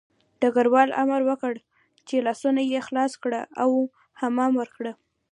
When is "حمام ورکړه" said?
4.21-4.91